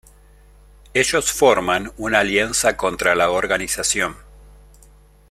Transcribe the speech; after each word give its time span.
Ellos 0.95 1.31
forman 1.31 1.91
una 1.95 2.21
alianza 2.21 2.75
contra 2.75 3.13
la 3.13 3.29
organización. 3.29 4.15